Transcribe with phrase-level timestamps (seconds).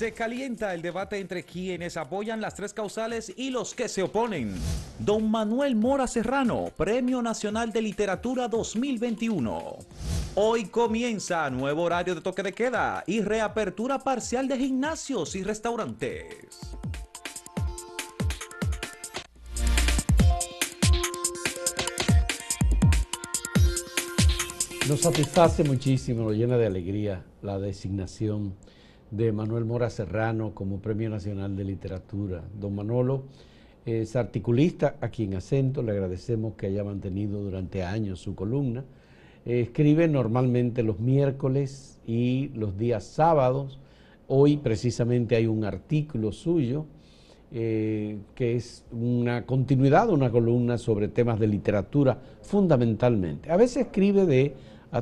[0.00, 4.54] Se calienta el debate entre quienes apoyan las tres causales y los que se oponen.
[4.98, 9.76] Don Manuel Mora Serrano, Premio Nacional de Literatura 2021.
[10.36, 16.48] Hoy comienza nuevo horario de toque de queda y reapertura parcial de gimnasios y restaurantes.
[24.88, 28.56] Nos satisface muchísimo, nos llena de alegría la designación
[29.10, 32.42] de Manuel Mora Serrano como Premio Nacional de Literatura.
[32.58, 33.24] Don Manolo
[33.84, 38.84] es articulista aquí en Acento, le agradecemos que haya mantenido durante años su columna.
[39.44, 43.80] escribe normalmente los miércoles y los días sábados.
[44.28, 46.86] Hoy precisamente hay un artículo suyo
[47.52, 53.50] eh, que es una continuidad de una columna sobre temas de literatura fundamentalmente.
[53.50, 54.54] A veces escribe de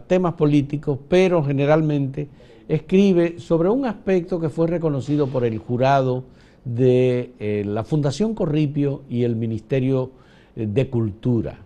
[0.06, 2.28] temas políticos, pero generalmente
[2.68, 6.24] escribe sobre un aspecto que fue reconocido por el jurado
[6.64, 10.10] de eh, la Fundación Corripio y el Ministerio
[10.54, 11.58] eh, de Cultura.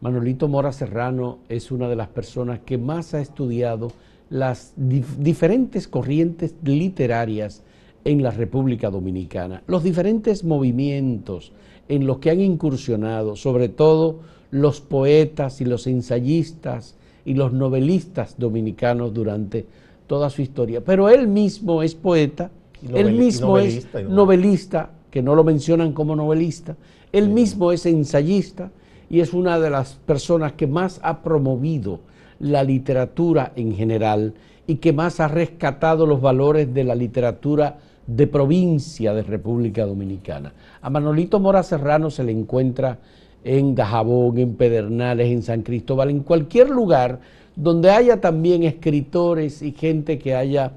[0.00, 3.92] Manolito Mora Serrano es una de las personas que más ha estudiado
[4.30, 7.62] las diferentes corrientes literarias
[8.04, 11.52] en la República Dominicana, los diferentes movimientos
[11.88, 18.36] en los que han incursionado, sobre todo los poetas y los ensayistas y los novelistas
[18.38, 19.66] dominicanos durante
[20.06, 20.82] toda su historia.
[20.84, 22.50] Pero él mismo es poeta,
[22.94, 26.76] él mismo es novelista, que no lo mencionan como novelista,
[27.12, 28.70] él mismo es ensayista
[29.08, 32.00] y es una de las personas que más ha promovido
[32.38, 34.34] la literatura en general
[34.66, 40.52] y que más ha rescatado los valores de la literatura de provincia de República Dominicana.
[40.82, 42.98] A Manolito Mora Serrano se le encuentra
[43.44, 47.20] en Dajabón, en Pedernales, en San Cristóbal, en cualquier lugar
[47.56, 50.72] donde haya también escritores y gente que haya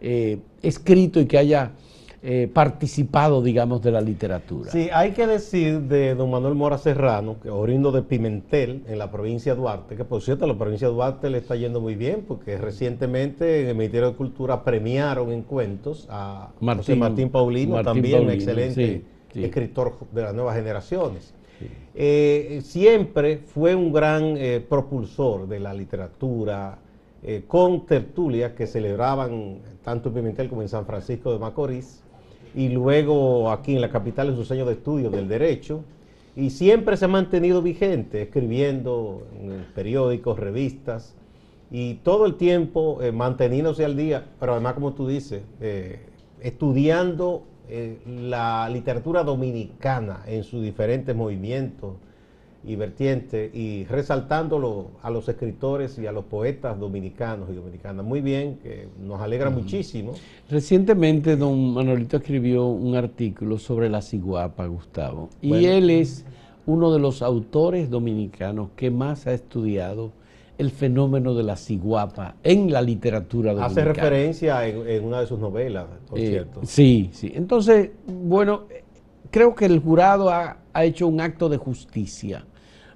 [0.00, 1.72] eh, escrito y que haya
[2.22, 4.70] eh, participado, digamos, de la literatura.
[4.70, 9.10] Sí, hay que decir de don Manuel Mora Serrano, que oriundo de Pimentel, en la
[9.10, 12.24] provincia de Duarte, que por cierto, la provincia de Duarte le está yendo muy bien,
[12.28, 18.24] porque recientemente en el Ministerio de Cultura premiaron en cuentos a Martín, Martín Paulino, también
[18.24, 19.02] un excelente
[19.34, 21.32] escritor de las nuevas generaciones.
[21.94, 26.78] Eh, siempre fue un gran eh, propulsor de la literatura,
[27.22, 32.02] eh, con tertulias que celebraban tanto en Pimentel como en San Francisco de Macorís,
[32.54, 35.82] y luego aquí en la capital en sus años de estudio del derecho,
[36.36, 41.14] y siempre se ha mantenido vigente, escribiendo en periódicos, revistas,
[41.72, 45.42] y todo el tiempo manteniéndose al día, pero además, como tú dices,
[46.40, 51.94] estudiando eh, la literatura dominicana en sus diferentes movimientos
[52.64, 58.04] y vertientes y resaltándolo a los escritores y a los poetas dominicanos y dominicanas.
[58.04, 60.12] Muy bien, que nos alegra muchísimo.
[60.50, 66.24] Recientemente don Manolito escribió un artículo sobre la ciguapa, Gustavo, y él es
[66.66, 70.12] uno de los autores dominicanos que más ha estudiado
[70.60, 73.90] el fenómeno de la ciguapa en la literatura dominicana.
[73.90, 76.60] Hace referencia en, una de sus novelas, por eh, cierto.
[76.64, 77.32] Sí, sí.
[77.34, 78.64] Entonces, bueno,
[79.30, 82.44] creo que el jurado ha, hecho un acto de justicia.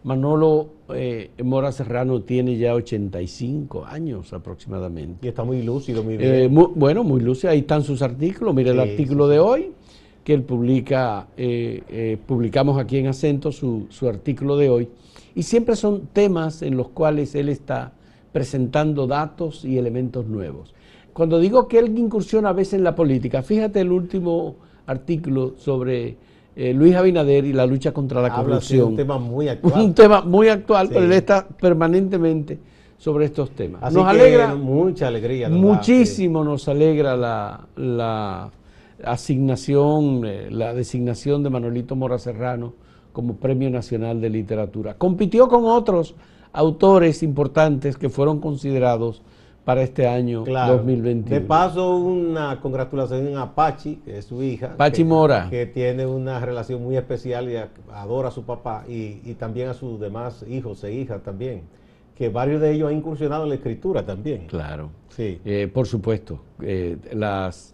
[0.02, 5.26] Manolo eh, Mora Serrano tiene ya 85 años aproximadamente.
[5.26, 7.50] Y está muy lúcido, muy eh, bueno, muy lúcido.
[7.50, 8.54] Ahí están sus artículos.
[8.54, 9.72] Mire el artículo de hoy,
[10.24, 11.26] que él publica,
[12.26, 14.88] publicamos aquí en acento su, su artículo de hoy
[15.34, 17.92] y siempre son temas en los cuales él está
[18.32, 20.74] presentando datos y elementos nuevos.
[21.12, 26.16] Cuando digo que él incursiona a veces en la política, fíjate el último artículo sobre
[26.56, 28.88] eh, Luis Abinader y la lucha contra la corrupción.
[28.88, 29.80] un tema muy actual.
[29.80, 32.58] Un tema muy actual, pero él está permanentemente
[32.98, 33.82] sobre estos temas.
[33.82, 35.48] Así nos alegra mucha alegría.
[35.48, 38.50] Muchísimo nos alegra la,
[39.02, 42.74] asignación, eh, la designación de Manolito Mora Serrano
[43.12, 44.94] como Premio Nacional de Literatura.
[44.94, 46.14] Compitió con otros
[46.52, 49.22] autores importantes que fueron considerados
[49.64, 51.40] para este año 2021.
[51.40, 54.76] De paso, una congratulación a Pachi, que es su hija.
[54.76, 55.48] Pachi Mora.
[55.48, 57.56] Que tiene una relación muy especial y
[57.92, 61.62] adora a su papá y, también a sus demás hijos e hijas también.
[62.14, 64.46] Que varios de ellos han incursionado en la escritura también.
[64.46, 64.90] Claro.
[65.08, 65.40] Sí.
[65.44, 66.40] Eh, por supuesto.
[66.60, 67.73] Eh, las,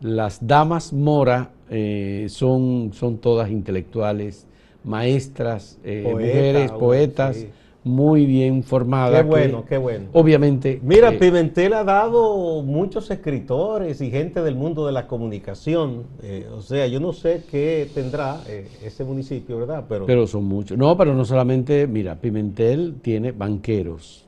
[0.00, 4.48] las damas Mora eh, son, son todas intelectuales
[4.84, 7.46] maestras, eh, mujeres, poetas,
[7.84, 9.22] muy bien formadas.
[9.22, 10.08] Qué bueno, qué bueno.
[10.12, 10.80] Obviamente.
[10.82, 16.04] Mira, Pimentel ha dado muchos escritores y gente del mundo de la comunicación.
[16.22, 19.84] Eh, o sea, yo no sé qué tendrá eh, ese municipio, ¿verdad?
[19.88, 20.76] Pero, pero son muchos.
[20.76, 24.26] No, pero no solamente, mira, Pimentel tiene banqueros,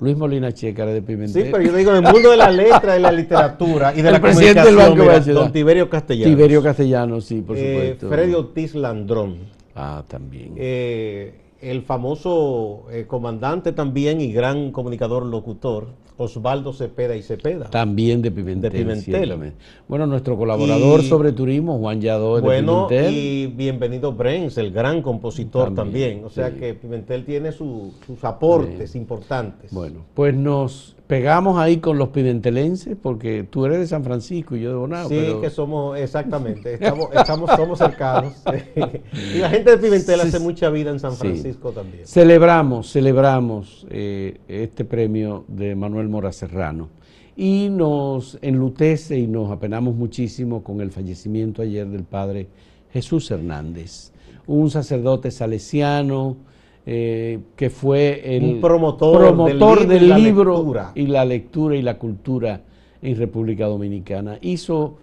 [0.00, 1.44] Luis Molina Checa de Pimentel.
[1.44, 4.08] Sí, pero yo digo en el mundo de la letra, de la literatura y de
[4.08, 5.40] El la presidente del comunicación, Banco de la mira, Ciudad.
[5.42, 6.36] don Tiberio Castellanos.
[6.36, 8.08] Tiberio Castellano, sí, por Eh, supuesto.
[8.08, 9.36] Freddy Ortiz Landrón.
[9.76, 10.54] Ah, también.
[10.56, 15.86] Eh, el famoso eh, comandante también y gran comunicador locutor,
[16.18, 17.70] Osvaldo Cepeda y Cepeda.
[17.70, 18.70] También de Pimentel.
[18.72, 19.52] de Pimentel.
[19.88, 23.14] Bueno, nuestro colaborador Y- sobre turismo, Juan Yadó de Bueno, Pimentel.
[23.16, 26.24] y bienvenido Brens, el gran compositor También, también.
[26.24, 26.56] O sea sí.
[26.56, 29.72] que Pimentel tiene su- sus aportes importantes.
[29.72, 34.62] Bueno, pues nos pegamos ahí con los pimentelenses, porque tú eres de San Francisco y
[34.62, 35.08] yo de Bonao.
[35.08, 38.34] sí, pero- que somos, exactamente, estamos, estamos, somos cercanos.
[39.34, 41.18] y la gente de Pimentel Sí, hace mucha vida en San Sí.
[41.52, 42.06] Francisco también.
[42.06, 46.88] Celebramos, celebramos eh, este premio de Manuel Mora Serrano
[47.36, 52.48] y nos enlutece y nos apenamos muchísimo con el fallecimiento ayer del padre
[52.92, 54.12] Jesús Hernández,
[54.46, 56.36] un sacerdote salesiano
[56.84, 60.92] eh, que fue el Un promotor del libro y del la libro lectura.
[60.94, 62.60] y la lectura y la cultura
[63.00, 64.38] en República Dominicana.
[64.40, 64.98] Hizo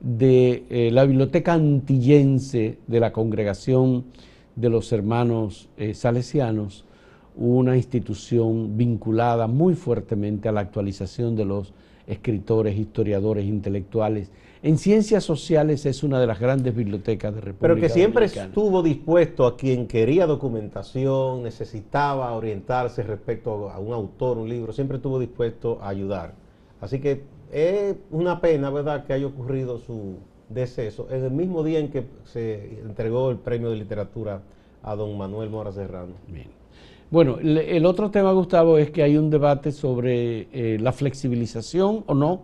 [0.00, 4.04] de eh, la biblioteca antillense de la congregación
[4.56, 6.84] de los hermanos eh, salesianos
[7.34, 11.72] una institución vinculada muy fuertemente a la actualización de los
[12.06, 14.30] escritores, historiadores, intelectuales.
[14.62, 18.48] En ciencias sociales es una de las grandes bibliotecas de República Pero que siempre Dominicana.
[18.48, 24.98] estuvo dispuesto a quien quería documentación, necesitaba orientarse respecto a un autor, un libro, siempre
[24.98, 26.34] estuvo dispuesto a ayudar.
[26.80, 30.16] Así que es una pena, ¿verdad?, que haya ocurrido su
[30.54, 34.42] deceso en el mismo día en que se entregó el premio de literatura
[34.82, 36.14] a don Manuel Mora Serrano.
[36.28, 36.48] Bien.
[37.10, 42.14] Bueno, el, otro tema, Gustavo, es que hay un debate sobre eh, la flexibilización o
[42.14, 42.40] no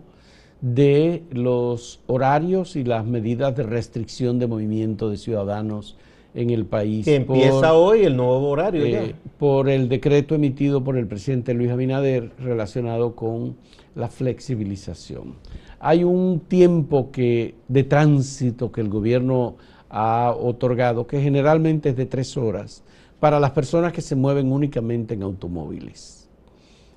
[0.61, 5.97] de los horarios y las medidas de restricción de movimiento de ciudadanos
[6.39, 7.05] en el país.
[7.05, 9.31] Que empieza por, hoy el nuevo horario eh, ya.
[9.39, 13.57] por el decreto emitido por el presidente Luis Abinader relacionado con
[13.97, 15.35] la flexibilización.
[15.81, 19.57] Hay un tiempo que, de tránsito que el gobierno
[19.91, 22.85] ha otorgado, que generalmente es de tres horas,
[23.19, 26.29] para las personas que se mueven únicamente en automóviles.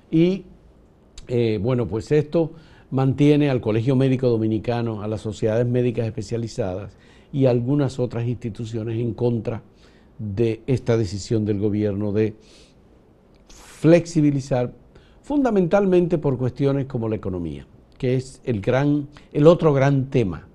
[0.08, 0.44] Y
[1.26, 2.52] eh, bueno, pues esto
[2.92, 6.92] mantiene al Colegio Médico Dominicano, a las sociedades médicas especializadas
[7.32, 9.62] y algunas otras instituciones en contra
[10.18, 12.34] de esta decisión del gobierno de
[13.48, 14.72] flexibilizar
[15.22, 17.66] fundamentalmente por cuestiones como la economía,
[17.98, 20.46] que es el gran, el otro gran tema.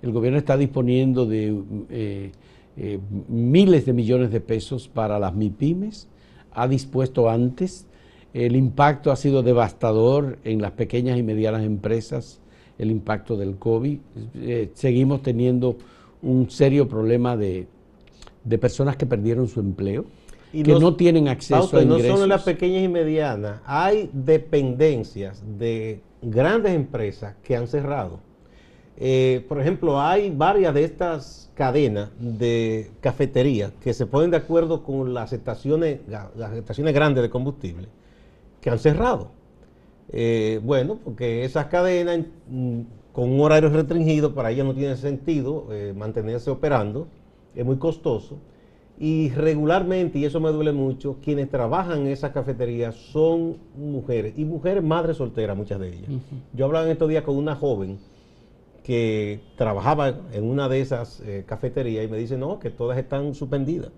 [0.00, 2.32] El gobierno está disponiendo de eh,
[2.76, 2.98] eh,
[3.28, 6.08] miles de millones de pesos para las MIPIMES,
[6.54, 7.86] ha dispuesto antes,
[8.34, 12.40] el impacto ha sido devastador en las pequeñas y medianas empresas,
[12.78, 13.98] el impacto del COVID.
[14.36, 15.76] Eh, seguimos teniendo
[16.22, 17.66] un serio problema de,
[18.44, 20.04] de personas que perdieron su empleo,
[20.52, 22.14] Y que no- no, tienen acceso Fausto, a y no ingresos.
[22.16, 28.20] solo en las pequeñas y medianas, hay dependencias de grandes empresas que han cerrado.
[28.98, 34.82] Eh, por ejemplo, hay varias de estas cadenas de cafeterías que se ponen de acuerdo
[34.84, 37.88] con las estaciones, la- las estaciones grandes de combustible
[38.60, 39.30] que han cerrado.
[40.12, 42.80] Eh, bueno, porque esas cadenas mm,
[43.12, 47.08] con un horario restringido para ellas no tiene sentido eh, mantenerse operando,
[47.54, 48.38] es muy costoso.
[48.98, 54.44] Y regularmente, y eso me duele mucho, quienes trabajan en esas cafeterías son mujeres, y
[54.44, 56.10] mujeres madres solteras, muchas de ellas.
[56.52, 57.98] Yo hablaba en estos días con una joven
[58.84, 63.34] que trabajaba en una de esas eh, cafeterías y me dice, no, que todas están
[63.34, 63.90] suspendidas.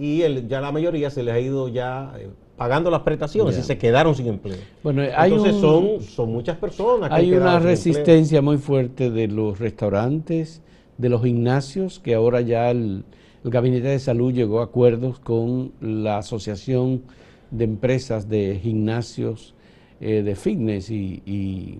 [0.00, 3.62] Y el- ya la mayoría se les ha ido ya eh, pagando las prestaciones y
[3.62, 4.56] se quedaron sin empleo.
[4.82, 7.70] Bueno, hay Entonces un- son, son muchas personas que Hay una empleo.
[7.70, 10.62] resistencia muy fuerte de los restaurantes,
[10.98, 13.04] de los gimnasios, que ahora ya el,
[13.44, 17.02] el Gabinete de Salud llegó a acuerdos con la Asociación
[17.50, 19.54] de Empresas de Gimnasios
[20.00, 21.78] eh, de Fitness y, y-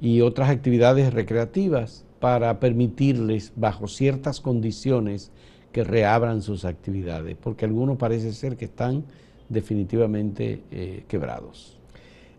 [0.00, 5.30] y otras actividades recreativas para permitirles, bajo ciertas condiciones,
[5.72, 9.04] que reabran sus actividades, porque algunos parece ser que están
[9.48, 11.78] definitivamente eh, quebrados.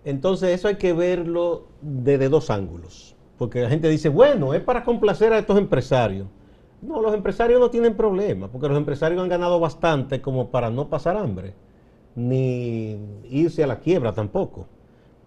[0.05, 3.15] Entonces eso hay que verlo desde dos ángulos.
[3.37, 6.27] Porque la gente dice, bueno, es para complacer a estos empresarios.
[6.81, 10.89] No, los empresarios no tienen problema, porque los empresarios han ganado bastante como para no
[10.89, 11.53] pasar hambre,
[12.15, 12.97] ni
[13.29, 14.67] irse a la quiebra tampoco.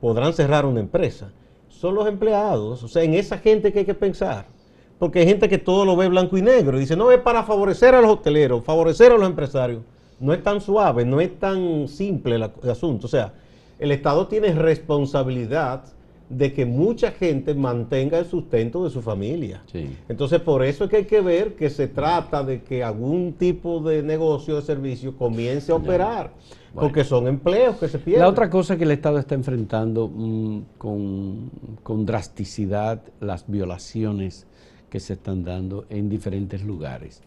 [0.00, 1.32] Podrán cerrar una empresa.
[1.68, 4.46] Son los empleados, o sea, en esa gente que hay que pensar.
[4.98, 7.42] Porque hay gente que todo lo ve blanco y negro y dice, no, es para
[7.42, 9.82] favorecer a los hoteleros, favorecer a los empresarios.
[10.18, 13.06] No es tan suave, no es tan simple el, el asunto.
[13.06, 13.34] O sea,
[13.78, 15.84] el Estado tiene responsabilidad
[16.28, 19.62] de que mucha gente mantenga el sustento de su familia.
[20.08, 23.80] Entonces, por eso es que hay que ver que se trata de que algún tipo
[23.80, 26.32] de negocio de servicio comience a operar,
[26.74, 28.22] porque son empleos que se pierden.
[28.22, 31.50] La otra cosa que el Estado está enfrentando mm, con,
[31.82, 34.46] con drasticidad, las violaciones
[34.90, 37.22] que se están dando en diferentes lugares.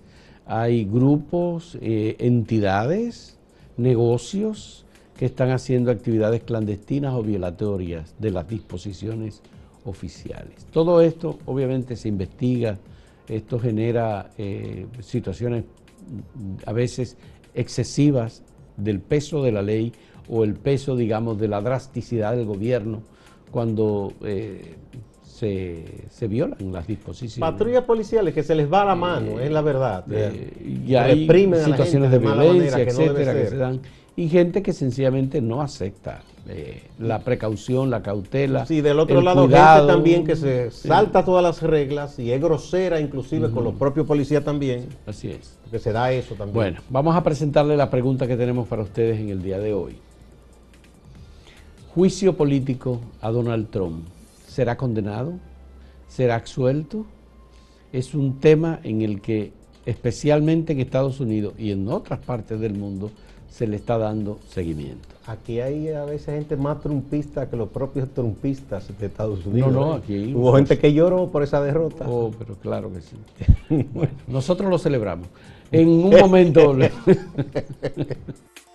[0.46, 3.38] Hay grupos, eh, entidades,
[3.78, 4.86] negocios,
[5.16, 9.42] que están haciendo actividades clandestinas o violatorias de las disposiciones
[9.84, 10.66] oficiales.
[10.72, 12.78] Todo esto obviamente se investiga,
[13.28, 15.66] esto genera eh, situaciones
[16.66, 17.18] a veces
[17.54, 18.44] excesivas
[18.78, 19.92] del peso de la ley
[20.30, 23.02] o el peso, digamos, de la drasticidad del gobierno
[23.52, 24.76] cuando eh,
[25.40, 27.40] se, violan las disposiciones.
[27.40, 30.06] Patrullas policiales que se les va la mano, es la verdad.
[30.08, 31.28] y hay
[31.64, 33.82] situaciones de, violencia, etcétera, que se dan
[34.20, 38.66] y gente que sencillamente no acepta eh, la precaución, la cautela.
[38.66, 43.00] Sí, del otro lado, gente también que se salta todas las reglas y es grosera,
[43.00, 44.90] inclusive con los propios policías también.
[45.06, 45.58] Así es.
[45.72, 46.54] Que se da eso también.
[46.54, 49.98] Bueno, vamos a presentarle la pregunta que tenemos para ustedes en el día de hoy.
[51.96, 54.06] Juicio político a Donald Trump.
[54.50, 55.34] ¿Será condenado?
[56.08, 57.06] ¿Será absuelto?
[57.94, 59.54] Es un tema en el que,
[59.86, 63.12] especialmente en Estados Unidos y en otras partes del mundo,
[63.48, 65.08] se le está dando seguimiento.
[65.28, 69.72] Aquí hay a veces gente más trumpista que los propios trumpistas de Estados Unidos.
[69.72, 70.00] No, no, ¿eh?
[70.04, 72.06] aquí hubo gente que lloró por esa derrota.
[72.10, 73.16] Oh, pero claro que sí.
[73.94, 75.28] bueno, nosotros lo celebramos.
[75.72, 76.76] En un momento.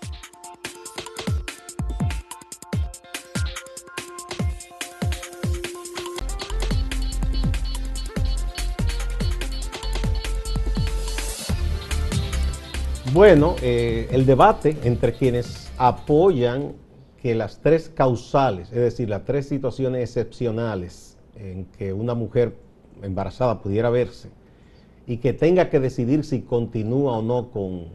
[13.27, 16.75] Bueno, eh, el debate entre quienes apoyan
[17.17, 22.55] que las tres causales, es decir, las tres situaciones excepcionales en que una mujer
[23.01, 24.29] embarazada pudiera verse
[25.07, 27.87] y que tenga que decidir si continúa o no con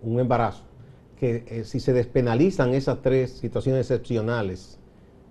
[0.00, 0.62] un embarazo,
[1.18, 4.78] que eh, si se despenalizan esas tres situaciones excepcionales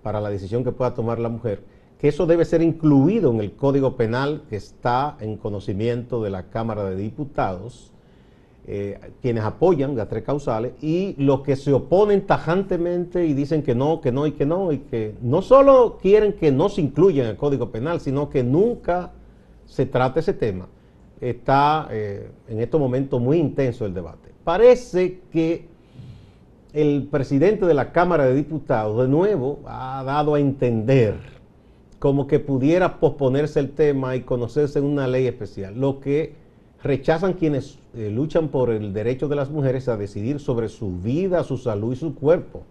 [0.04, 1.64] para la decisión que pueda tomar la mujer,
[1.98, 6.44] que eso debe ser incluido en el Código Penal que está en conocimiento de la
[6.50, 7.90] Cámara de Diputados
[8.66, 13.74] eh, quienes apoyan las tres causales y los que se oponen tajantemente y dicen que
[13.74, 17.24] no, que no y que no, y que no solo quieren que no se incluya
[17.24, 19.12] en el Código Penal, sino que nunca
[19.64, 20.68] se trate ese tema.
[21.20, 24.30] Está eh, en estos momentos muy intenso el debate.
[24.44, 25.66] Parece que
[26.72, 31.18] el presidente de la Cámara de Diputados de nuevo ha dado a entender
[31.98, 36.34] como que pudiera posponerse el tema y conocerse una ley especial, lo que
[36.82, 41.44] rechazan quienes eh, luchan por el derecho de las mujeres a decidir sobre su vida,
[41.44, 42.62] su salud y su cuerpo.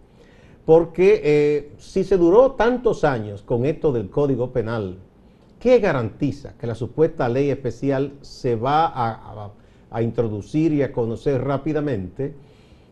[0.65, 4.97] Porque eh, si se duró tantos años con esto del Código Penal,
[5.59, 8.91] ¿qué garantiza que la supuesta ley especial se va
[9.91, 12.33] a, introducir y a conocer rápidamente?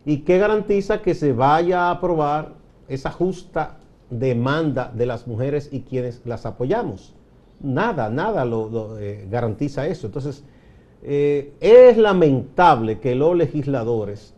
[0.04, 2.54] ¿Y qué garantiza que se vaya a aprobar
[2.88, 3.76] esa justa
[4.10, 7.14] demanda de las mujeres y quienes las apoyamos?
[7.60, 10.06] Nada, nada lo, eh, garantiza eso.
[10.06, 10.44] Entonces,
[11.02, 14.34] eh, es lamentable que los legisladores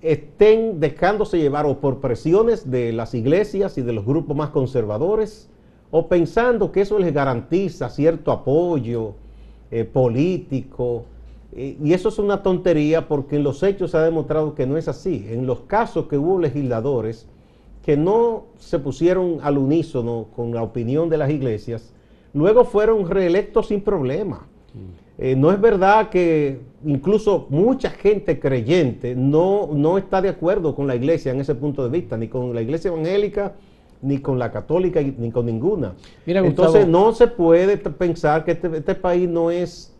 [0.00, 5.48] estén dejándose llevar o por presiones de las iglesias y de los grupos más conservadores
[5.90, 9.14] o pensando que eso les garantiza cierto apoyo
[9.70, 11.04] eh, político.
[11.52, 14.76] Eh, y eso es una tontería porque en los hechos se ha demostrado que no
[14.76, 15.26] es así.
[15.28, 17.26] En los casos que hubo legisladores
[17.82, 21.92] que no se pusieron al unísono con la opinión de las iglesias,
[22.34, 24.46] luego fueron reelectos sin problema.
[25.18, 30.86] Eh, no es verdad que incluso mucha gente creyente no, no está de acuerdo con
[30.86, 33.54] la iglesia en ese punto de vista, ni con la iglesia evangélica,
[34.02, 35.94] ni con la católica, ni con ninguna.
[36.26, 39.94] Entonces no se puede pensar que este, este, país no es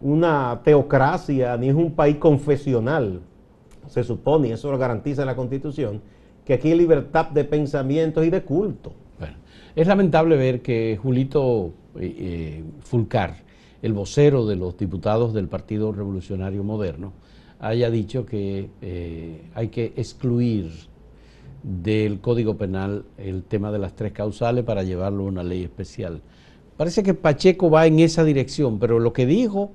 [0.00, 3.20] una teocracia, ni es un país confesional.
[3.86, 6.02] Se supone, y eso lo garantiza la constitución,
[6.44, 8.92] que aquí hay libertad de pensamientos y de culto.
[9.18, 9.36] Bueno,
[9.76, 13.45] es lamentable ver que Julito eh, eh, Fulcar,
[13.82, 17.12] el vocero de los diputados del Partido Revolucionario Moderno
[17.58, 20.70] haya dicho que eh, hay que excluir
[21.62, 26.20] del Código Penal el tema de las tres causales para llevarlo a una ley especial.
[26.76, 29.72] Parece que Pacheco va en esa dirección, pero lo que dijo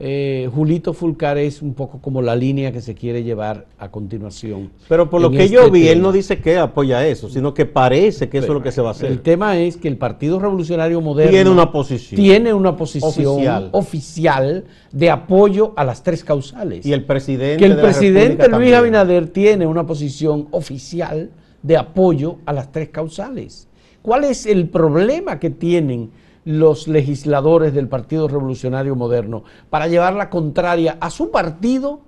[0.00, 4.70] eh, Julito Fulcar es un poco como la línea que se quiere llevar a continuación.
[4.88, 7.64] Pero por lo que yo este vi, él no dice que apoya eso, sino que
[7.64, 9.10] parece que eso es lo que se va a hacer.
[9.10, 14.64] El tema es que el Partido Revolucionario Moderno tiene una posición, tiene una posición oficial.
[14.90, 16.84] de apoyo a las tres causales.
[16.84, 17.58] Y el presidente.
[17.58, 21.30] Que el presidente Luis Abinader tiene una posición oficial
[21.62, 23.68] de apoyo a las tres causales.
[24.02, 26.10] ¿Cuál es el problema que tienen
[26.44, 32.00] los legisladores del Partido Revolucionario Moderno para llevar la contraria a su partido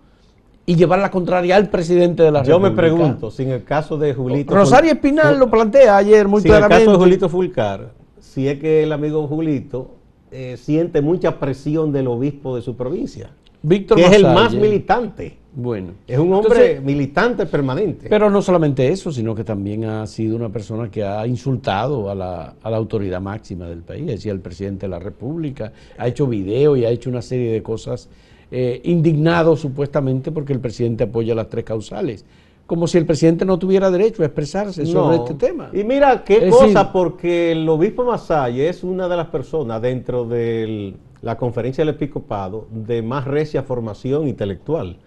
[0.67, 2.71] y llevar la contraria al presidente de la Yo República?
[2.71, 4.55] me pregunto, si en el caso de Julito...
[4.55, 6.85] Rosario Ful- Espinal lo plantea ayer muy si en el claramente.
[6.87, 9.93] caso de Julito Fulcar, si es que el amigo Julito
[10.33, 13.31] eh, siente mucha presión del obispo de su provincia,
[13.63, 15.39] Víctor que es el más militante.
[15.59, 15.93] Bueno.
[16.07, 18.09] Es un hombre Entonces, militante permanente.
[18.11, 22.15] Pero no solamente eso, sino que también ha sido una persona que ha insultado a
[22.15, 26.09] la, a la autoridad máxima del país, es decir, al presidente de la República, ha
[26.09, 28.11] hecho video y ha hecho una serie de cosas
[28.51, 32.27] eh, indignado supuestamente porque el presidente apoya las tres causales,
[32.67, 35.71] como si el presidente no tuviera derecho a expresarse sobre este tema.
[35.73, 39.81] Y mira qué Es cosa, decir- porque el obispo Masalle es una de las personas
[39.81, 44.99] dentro de la conferencia del episcopado de más recia formación intelectual.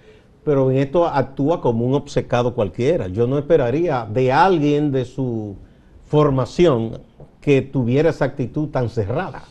[0.44, 3.08] Pero en esto actúa como un obcecado cualquiera.
[3.08, 5.56] Yo no esperaría de alguien de su
[6.06, 7.02] formación
[7.42, 9.44] que tuviera esa actitud tan cerrada.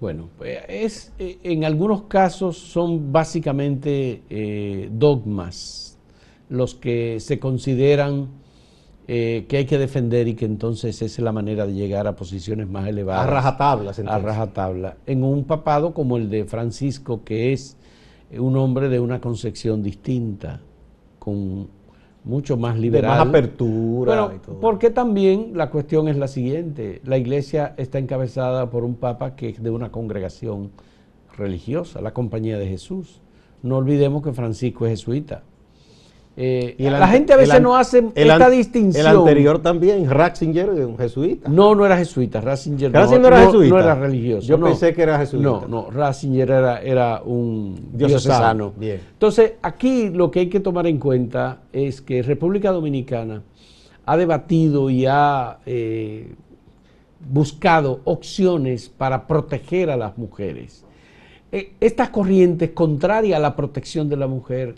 [0.00, 5.96] Bueno, pues, es, eh, en algunos casos son básicamente eh, dogmas
[6.48, 8.28] los que se consideran
[9.08, 12.14] eh, que hay que defender y que entonces esa es la manera de llegar a
[12.14, 13.26] posiciones más elevadas.
[13.26, 14.24] A rajatablas, A entonces.
[14.24, 14.96] rajatabla.
[15.06, 17.76] En un papado como el de Francisco, que es
[18.38, 20.60] un hombre de una concepción distinta,
[21.18, 21.68] con
[22.24, 23.18] mucho más De liberal.
[23.18, 24.60] más apertura Bueno, y todo.
[24.60, 29.48] porque también la cuestión es la siguiente, la iglesia está encabezada por un papa que
[29.50, 30.70] es de una congregación
[31.36, 33.20] religiosa, la Compañía de Jesús.
[33.62, 35.42] No olvidemos que Francisco es jesuita.
[36.34, 39.06] Eh, Y la gente a veces no hace el esta distinción.
[39.06, 41.48] El anterior también, Ratzinger, un jesuita.
[41.50, 43.74] No, no era jesuita, Ratzinger no, Ratzinger no era jesuita.
[43.74, 44.46] no era religioso.
[44.46, 44.66] Yo no.
[44.66, 45.42] pensé que era jesuita.
[45.44, 48.72] No, no, Ratzinger era, era un Diocesano, diocesano.
[48.76, 49.00] bien.
[49.12, 53.42] Entonces, aquí lo que hay que tomar en cuenta es que República Dominicana
[54.06, 56.32] ha debatido y ha eh,
[57.30, 60.84] buscado opciones para proteger a las mujeres.
[61.52, 64.74] Eh, estas corrientes contrarias a la protección de la mujer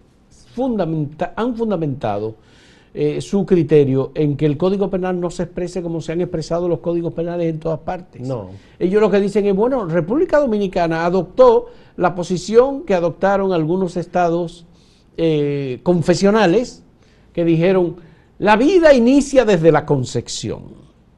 [0.54, 2.36] fundamenta- han fundamentado
[2.96, 6.68] eh, su criterio en que el Código Penal no se exprese como se han expresado
[6.68, 8.22] los códigos penales en todas partes.
[8.22, 8.50] No.
[8.78, 14.64] Ellos lo que dicen es, bueno, República Dominicana adoptó la posición que adoptaron algunos estados
[15.16, 16.84] eh, confesionales
[17.32, 17.96] que dijeron,
[18.38, 20.62] la vida inicia desde la concepción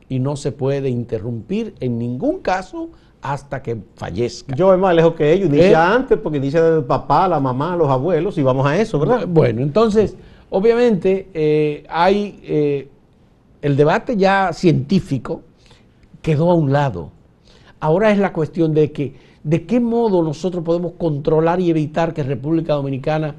[0.09, 2.91] y no se puede interrumpir en ningún caso
[3.33, 4.55] hasta que fallezca.
[4.55, 5.75] Yo es más lejos que ellos, inicia Eh.
[5.75, 9.27] antes, porque desde el papá, la mamá, los abuelos, y vamos a eso, ¿verdad?
[9.27, 10.17] Bueno, entonces,
[10.51, 12.89] obviamente eh, hay eh,
[13.63, 15.43] el debate ya científico
[16.23, 17.11] quedó a un lado.
[17.81, 22.23] Ahora es la cuestión de que de qué modo nosotros podemos controlar y evitar que
[22.23, 23.37] República Dominicana,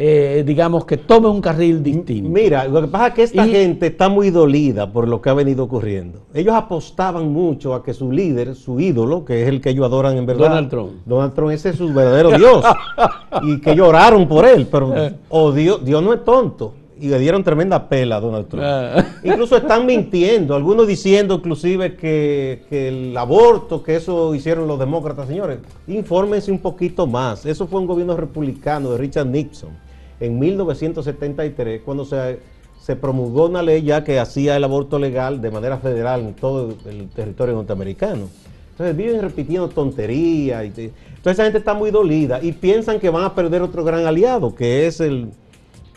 [0.00, 2.30] eh, digamos, que tome un carril distinto.
[2.30, 5.28] Mira, lo que pasa es que esta Y- gente está muy dolida por lo que
[5.28, 6.20] ha venido ocurriendo.
[6.32, 10.16] Ellos apostaban mucho a que su líder, su ídolo, que es el que ellos adoran
[10.16, 10.92] en verdad, Donald Trump.
[11.04, 12.64] Donald Trump, ese es su verdadero Dios.
[13.42, 15.14] y que lloraron por él, pero Eh.
[15.30, 16.74] oh, Dios, Dios no es tonto.
[17.00, 18.62] Y le dieron tremenda pela a Donald Trump.
[18.64, 19.04] Ah.
[19.24, 25.26] Incluso están mintiendo, algunos diciendo inclusive que, que el aborto, que eso hicieron los demócratas,
[25.26, 25.58] señores,
[25.88, 27.44] infórmense un poquito más.
[27.46, 29.87] Eso fue un gobierno republicano de Richard Nixon
[30.20, 32.40] en 1973, cuando se,
[32.80, 36.74] se promulgó una ley ya que hacía el aborto legal de manera federal en todo
[36.88, 38.28] el territorio norteamericano.
[38.72, 40.64] Entonces viven repitiendo tonterías.
[40.64, 40.92] Y entonces
[41.24, 44.86] esa gente está muy dolida y piensan que van a perder otro gran aliado, que
[44.86, 45.30] es el,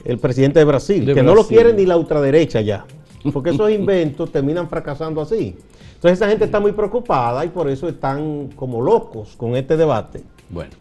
[0.04, 2.86] el presidente de Brasil, De que no lo quiere ni la ultraderecha ya,
[3.32, 5.56] porque esos inventos terminan fracasando así.
[5.94, 10.24] Entonces esa gente está muy preocupada y por eso están como locos con este debate.
[10.50, 10.72] Bueno,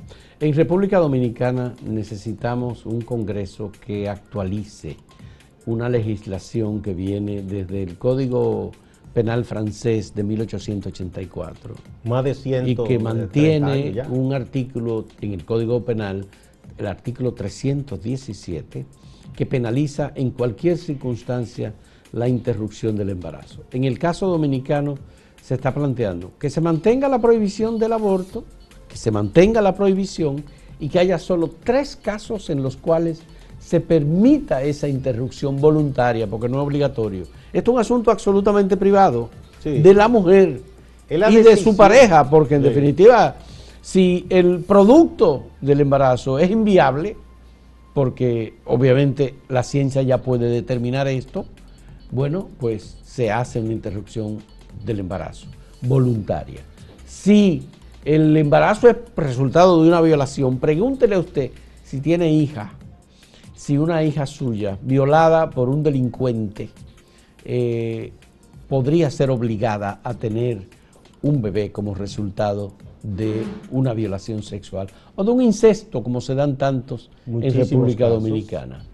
[0.41, 4.97] en República Dominicana necesitamos un Congreso que actualice
[5.67, 8.71] una legislación que viene desde el Código
[9.13, 11.75] Penal francés de 1884
[12.05, 16.27] Más de 100 y que mantiene un artículo en el Código Penal,
[16.79, 18.87] el artículo 317,
[19.37, 21.75] que penaliza en cualquier circunstancia
[22.13, 23.65] la interrupción del embarazo.
[23.73, 24.95] En el caso dominicano
[25.43, 28.45] se está planteando que se mantenga la prohibición del aborto,
[28.91, 30.45] que se mantenga la prohibición
[30.81, 33.23] y que haya solo tres casos en los cuales
[33.59, 37.25] se permita esa interrupción voluntaria, porque no es obligatorio.
[37.53, 39.31] Esto es un asunto absolutamente privado
[39.63, 39.79] Sí.
[39.81, 40.61] de la mujer
[41.11, 42.69] la y de su pareja, porque en Sí.
[42.69, 43.37] definitiva,
[43.83, 47.17] si el producto del embarazo es inviable,
[47.95, 51.45] porque obviamente la ciencia ya puede determinar esto,
[52.11, 54.39] bueno, pues se hace una interrupción
[54.85, 55.47] del embarazo
[55.83, 56.61] voluntaria.
[57.07, 57.67] Si
[58.05, 61.51] el embarazo es resultado de una violación, pregúntele a usted
[61.85, 62.73] si tiene hija,
[63.55, 66.71] si una hija suya violada por un delincuente,
[67.45, 68.13] eh,
[68.69, 70.63] podría ser obligada a tener
[71.23, 76.57] un bebé como resultado de una violación sexual o de un incesto, como se dan
[76.57, 78.85] tantos en República Dominicana.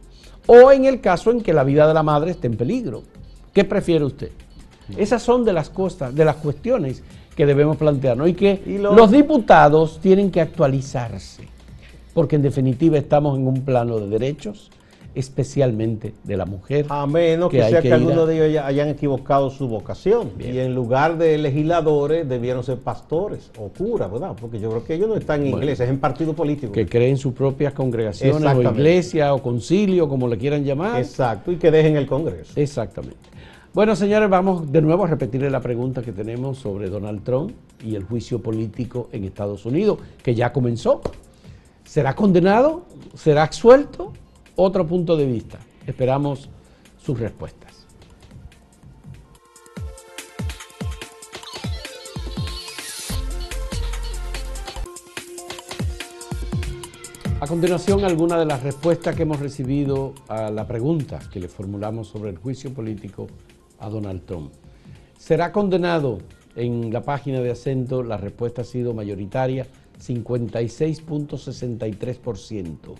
[0.46, 3.02] O en el caso en que la vida de la madre esté en peligro.
[3.52, 4.30] ¿Qué prefiere usted?
[4.96, 7.02] Esas son de las cosas, de las cuestiones
[7.36, 11.44] que debemos plantearnos y que los diputados tienen que actualizarse,
[12.14, 14.70] porque en definitiva estamos en un plano de derechos,
[15.14, 16.86] especialmente de la mujer.
[16.88, 21.16] A menos que, sea que, algunos de ellos hayan equivocado su vocación y en lugar
[21.16, 24.32] de legisladores debieron ser pastores o curas, ¿verdad?
[24.38, 26.72] Porque yo creo que ellos no están en iglesias, en partido político.
[26.72, 30.98] Que creen sus propias congregaciones o iglesia o concilio, como le quieran llamar.
[31.00, 32.52] Exacto, y que dejen el Congreso.
[32.56, 33.36] Exactamente.
[33.76, 37.52] Bueno, señores, vamos de nuevo a repetirle la pregunta que tenemos sobre Donald Trump
[37.84, 41.02] y el juicio político en Estados Unidos, que ya comenzó.
[41.84, 42.86] ¿Será condenado?
[43.12, 44.14] ¿Será absuelto?
[44.54, 45.58] otro punto de vista.
[45.86, 46.48] Esperamos
[46.96, 47.86] sus respuestas.
[57.38, 62.08] A continuación, algunas de las respuestas que hemos recibido a la pregunta que le formulamos
[62.08, 63.26] sobre el juicio político
[63.78, 64.52] a Donald Trump.
[65.18, 66.18] ¿Será condenado?
[66.54, 69.66] En la página de acento la respuesta ha sido mayoritaria,
[70.00, 72.94] 56.63%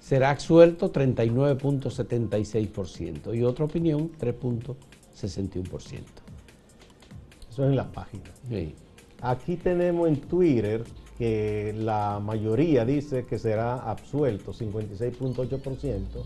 [0.00, 6.02] será absuelto 39.76% y otra opinión 3.61%.
[7.48, 8.24] Eso es en la página.
[9.20, 10.82] Aquí tenemos en Twitter
[11.18, 16.24] que la mayoría dice que será absuelto 56.8%,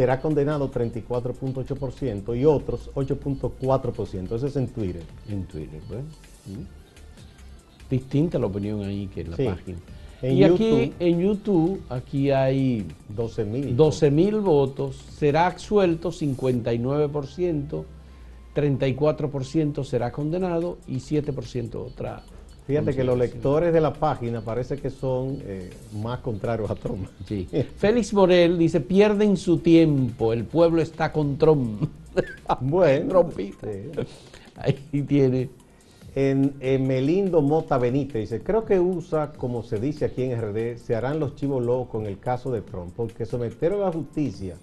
[0.00, 4.34] será condenado 34.8% y otros 8.4%.
[4.34, 5.02] Eso es en Twitter.
[5.28, 6.00] En Twitter, pues.
[7.90, 9.78] Distinta la opinión ahí que en la página
[10.22, 14.10] y aquí en YouTube, aquí hay 12 mil 12
[14.40, 17.84] votos, será absuelto 59%,
[18.54, 22.22] 34% será condenado y 7% otra.
[22.70, 27.08] Fíjate que los lectores de la página parece que son eh, más contrarios a Trump.
[27.26, 27.48] Sí.
[27.76, 31.88] Félix Morel dice, pierden su tiempo, el pueblo está con Trump.
[32.60, 33.28] bueno,
[34.56, 35.50] ahí tiene
[36.14, 40.96] en, Melindo Mota Benítez dice, creo que USA, como se dice aquí en RD, se
[40.96, 44.56] harán los chivos locos en el caso de Trump, porque someter a la justicia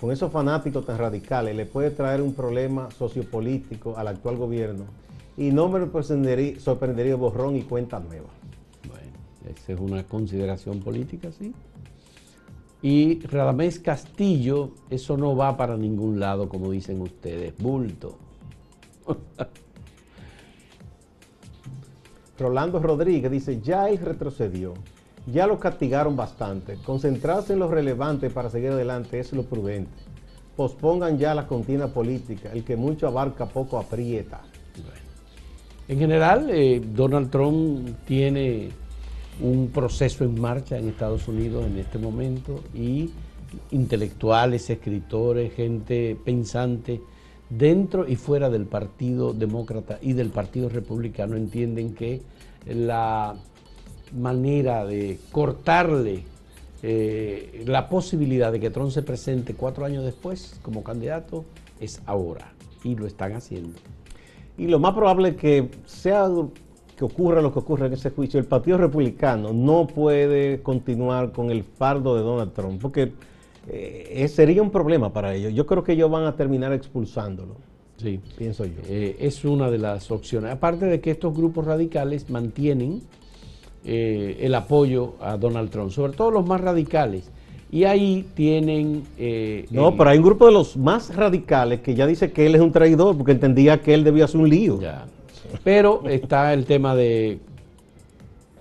[0.00, 4.84] con esos fanáticos tan radicales le puede traer un problema sociopolítico al actual gobierno
[5.36, 8.28] y no me sorprendería, sorprendería borrón y cuenta nueva.
[8.88, 9.12] Bueno,
[9.50, 11.52] esa es una consideración política, sí.
[12.82, 18.18] Y Radamés Castillo, eso no va para ningún lado, como dicen ustedes, bulto.
[22.38, 24.74] Rolando Rodríguez dice, ya él retrocedió,
[25.26, 29.92] ya lo castigaron bastante, concentrarse en lo relevante para seguir adelante es lo prudente.
[30.56, 34.42] Pospongan ya la contienda política, el que mucho abarca poco aprieta.
[35.88, 38.70] En general, eh, Donald Trump tiene
[39.40, 43.10] un proceso en marcha en Estados Unidos en este momento y
[43.70, 47.00] intelectuales, escritores, gente pensante
[47.50, 52.22] dentro y fuera del Partido Demócrata y del Partido Republicano entienden que
[52.66, 53.34] la
[54.16, 56.24] manera de cortarle
[56.82, 61.44] eh, la posibilidad de que Trump se presente cuatro años después como candidato
[61.80, 62.52] es ahora
[62.84, 63.78] y lo están haciendo.
[64.62, 66.30] Y lo más probable es que sea
[66.96, 71.50] que ocurra lo que ocurra en ese juicio, el Partido Republicano no puede continuar con
[71.50, 73.10] el fardo de Donald Trump, porque
[73.66, 75.52] eh, sería un problema para ellos.
[75.52, 77.56] Yo creo que ellos van a terminar expulsándolo.
[77.96, 78.20] Sí.
[78.38, 78.80] Pienso yo.
[78.88, 80.52] Eh, es una de las opciones.
[80.52, 83.02] Aparte de que estos grupos radicales mantienen
[83.84, 87.32] eh, el apoyo a Donald Trump, sobre todo los más radicales.
[87.72, 89.02] Y ahí tienen...
[89.70, 92.60] no, pero hay un grupo de los más radicales que ya dice que él es
[92.60, 94.78] un traidor porque entendía que él debía hacer un lío.
[95.64, 97.40] Pero está el tema de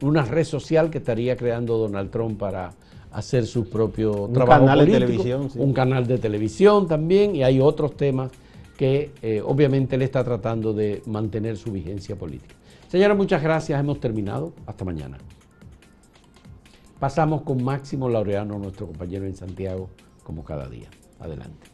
[0.02, 2.72] una red social que estaría creando Donald Trump para
[3.12, 7.96] hacer su propio un canal de televisión, un canal de televisión también, y hay otros
[7.98, 8.32] temas
[8.78, 12.56] que eh, obviamente él está tratando de mantener su vigencia política.
[12.88, 15.18] Señora, muchas gracias, hemos terminado, hasta mañana.
[17.02, 19.90] Pasamos con Máximo Laureano, nuestro compañero en Santiago,
[20.24, 20.88] como cada día.
[21.20, 21.68] Adelante.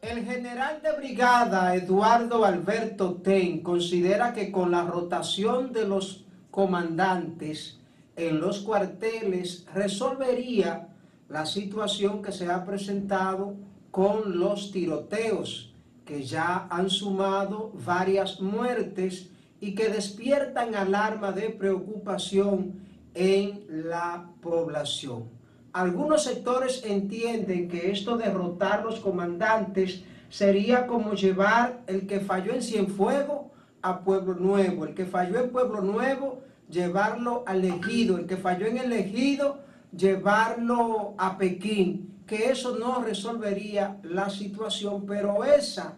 [0.00, 7.80] El general de brigada Eduardo Alberto Ten considera que con la rotación de los comandantes
[8.16, 10.88] en los cuarteles resolvería
[11.28, 13.56] la situación que se ha presentado
[13.90, 15.74] con los tiroteos
[16.06, 19.28] que ya han sumado varias muertes
[19.60, 22.80] y que despiertan alarma de preocupación
[23.14, 25.24] en la población.
[25.72, 32.52] Algunos sectores entienden que esto de rotar los comandantes sería como llevar el que falló
[32.52, 33.46] en Cienfuegos
[33.82, 38.66] a Pueblo Nuevo, el que falló en Pueblo Nuevo, llevarlo al Ejido, el que falló
[38.66, 39.60] en el Ejido,
[39.96, 45.94] llevarlo a Pekín, que eso no resolvería la situación, pero esa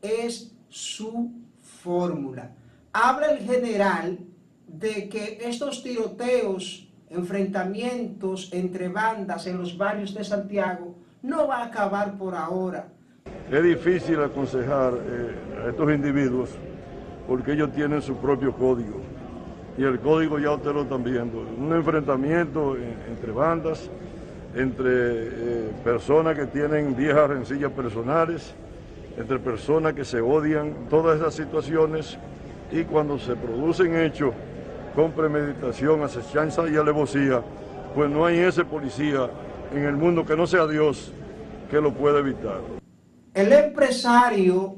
[0.00, 2.52] es su fórmula.
[2.94, 4.18] Habla el general
[4.66, 11.64] de que estos tiroteos, enfrentamientos entre bandas en los barrios de Santiago no va a
[11.66, 12.88] acabar por ahora.
[13.50, 16.50] Es difícil aconsejar eh, a estos individuos
[17.26, 19.00] porque ellos tienen su propio código
[19.78, 21.40] y el código ya ustedes lo están viendo.
[21.40, 23.88] Un enfrentamiento entre bandas,
[24.54, 28.54] entre eh, personas que tienen viejas rencillas personales,
[29.16, 32.18] entre personas que se odian, todas esas situaciones
[32.72, 34.32] y cuando se producen hechos
[34.94, 37.42] con premeditación, acechanza y alevosía,
[37.94, 39.30] pues no hay ese policía
[39.72, 41.12] en el mundo que no sea Dios
[41.70, 42.60] que lo pueda evitar.
[43.34, 44.76] El empresario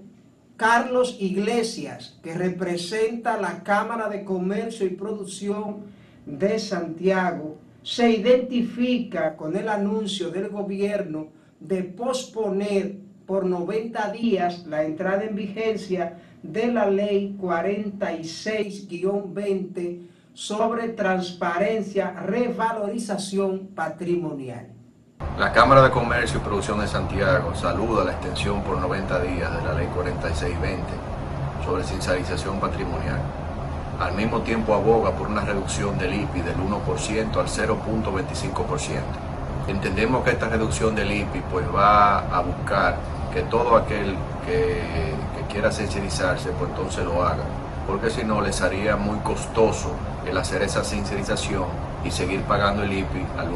[0.56, 5.82] Carlos Iglesias, que representa la Cámara de Comercio y Producción
[6.26, 11.28] de Santiago, se identifica con el anuncio del gobierno
[11.60, 22.12] de posponer por 90 días la entrada en vigencia de la ley 46-20 sobre transparencia,
[22.12, 24.68] revalorización patrimonial.
[25.38, 29.62] La Cámara de Comercio y Producción de Santiago saluda la extensión por 90 días de
[29.64, 30.82] la Ley 4620
[31.64, 33.22] sobre sincerización patrimonial.
[33.98, 39.00] Al mismo tiempo aboga por una reducción del IPI del 1% al 0.25%.
[39.68, 42.98] Entendemos que esta reducción del IPI pues va a buscar
[43.34, 44.14] que todo aquel
[44.46, 44.80] que,
[45.50, 47.44] quiera sincerizarse pues entonces lo haga,
[47.86, 49.94] porque si no les haría muy costoso
[50.26, 51.64] el hacer esa sincerización
[52.04, 53.54] y seguir pagando el IPI al 1%.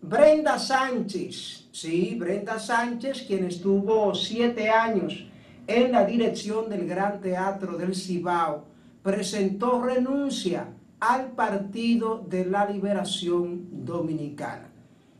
[0.00, 5.26] Brenda Sánchez, sí, Brenda Sánchez, quien estuvo siete años
[5.66, 8.64] en la dirección del Gran Teatro del Cibao,
[9.02, 10.66] presentó renuncia
[10.98, 14.70] al Partido de la Liberación Dominicana.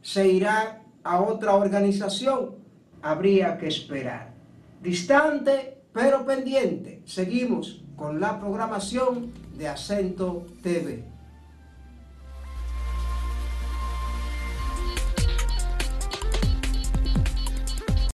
[0.02, 2.56] Se irá a otra organización,
[3.02, 4.34] habría que esperar.
[4.82, 7.02] Distante, pero pendiente.
[7.04, 11.04] Seguimos con la programación de Acento TV.